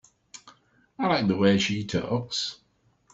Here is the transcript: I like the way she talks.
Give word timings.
I 0.97 1.05
like 1.05 1.27
the 1.27 1.35
way 1.37 1.59
she 1.59 1.85
talks. 1.85 2.57